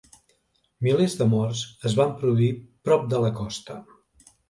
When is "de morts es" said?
1.19-1.99